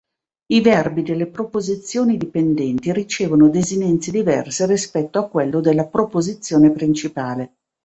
[0.47, 7.57] I verbi delle proposizioni dipendenti ricevono desinenze diverse rispetto a quello della proposizione principale.